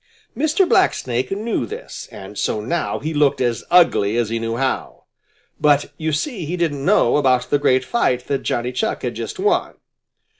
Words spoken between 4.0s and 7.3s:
as he knew how. But you see he didn't know